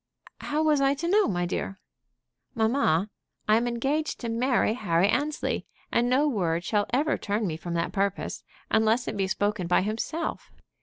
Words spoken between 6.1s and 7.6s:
word shall ever turn me